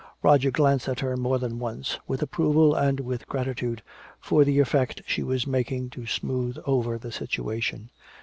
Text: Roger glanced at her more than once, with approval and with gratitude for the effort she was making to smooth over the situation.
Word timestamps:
Roger 0.23 0.49
glanced 0.49 0.87
at 0.89 1.01
her 1.01 1.15
more 1.15 1.37
than 1.37 1.59
once, 1.59 1.99
with 2.07 2.23
approval 2.23 2.73
and 2.73 2.99
with 3.01 3.27
gratitude 3.27 3.83
for 4.19 4.43
the 4.43 4.59
effort 4.59 4.99
she 5.05 5.21
was 5.21 5.45
making 5.45 5.91
to 5.91 6.07
smooth 6.07 6.57
over 6.65 6.97
the 6.97 7.11
situation. 7.11 7.91